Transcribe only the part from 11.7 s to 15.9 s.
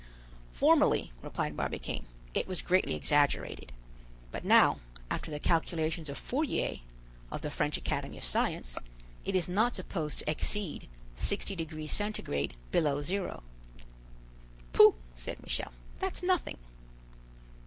Centigrade below zero." "Pooh!" said Michel,